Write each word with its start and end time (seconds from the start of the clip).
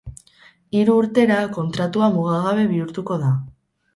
Hiru 0.77 0.95
urtera, 1.01 1.35
kontratua 1.59 2.09
mugagabe 2.15 2.65
bihurtuko 2.75 3.21
da. 3.27 3.33